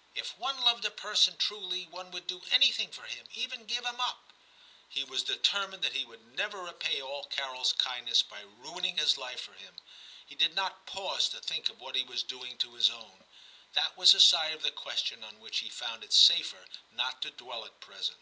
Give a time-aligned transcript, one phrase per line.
[0.00, 3.86] * If one loved a person truly, one would do anything for him, even give
[3.86, 4.30] him up.'
[4.90, 9.40] He was determined that he would never repay all Carols kindness by ruining his life
[9.40, 9.76] for him.
[10.26, 13.24] He did not pause to think of what he was doing to his own;
[13.72, 17.30] that was a side of the question on which he found it safer not to
[17.30, 18.20] dwell at present.